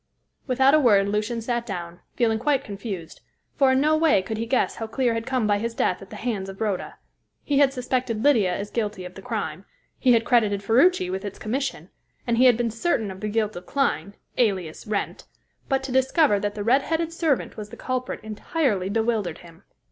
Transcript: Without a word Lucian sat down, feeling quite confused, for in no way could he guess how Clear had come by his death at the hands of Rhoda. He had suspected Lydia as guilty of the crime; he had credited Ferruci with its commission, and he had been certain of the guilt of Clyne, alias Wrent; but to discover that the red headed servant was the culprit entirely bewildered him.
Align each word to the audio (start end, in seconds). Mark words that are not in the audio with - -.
Without 0.47 0.73
a 0.73 0.79
word 0.79 1.07
Lucian 1.09 1.41
sat 1.43 1.63
down, 1.63 1.99
feeling 2.15 2.39
quite 2.39 2.63
confused, 2.63 3.21
for 3.53 3.71
in 3.73 3.79
no 3.81 3.95
way 3.95 4.23
could 4.23 4.37
he 4.39 4.47
guess 4.47 4.77
how 4.77 4.87
Clear 4.87 5.13
had 5.13 5.27
come 5.27 5.45
by 5.45 5.59
his 5.59 5.75
death 5.75 6.01
at 6.01 6.09
the 6.09 6.15
hands 6.15 6.49
of 6.49 6.59
Rhoda. 6.59 6.95
He 7.43 7.59
had 7.59 7.71
suspected 7.71 8.23
Lydia 8.23 8.51
as 8.51 8.71
guilty 8.71 9.05
of 9.05 9.13
the 9.13 9.21
crime; 9.21 9.63
he 9.99 10.13
had 10.13 10.25
credited 10.25 10.63
Ferruci 10.63 11.11
with 11.11 11.23
its 11.23 11.37
commission, 11.37 11.91
and 12.25 12.39
he 12.39 12.45
had 12.45 12.57
been 12.57 12.71
certain 12.71 13.11
of 13.11 13.19
the 13.19 13.29
guilt 13.29 13.55
of 13.55 13.67
Clyne, 13.67 14.15
alias 14.39 14.87
Wrent; 14.87 15.27
but 15.69 15.83
to 15.83 15.91
discover 15.91 16.39
that 16.39 16.55
the 16.55 16.63
red 16.63 16.81
headed 16.81 17.13
servant 17.13 17.55
was 17.55 17.69
the 17.69 17.77
culprit 17.77 18.21
entirely 18.23 18.89
bewildered 18.89 19.37
him. 19.45 19.61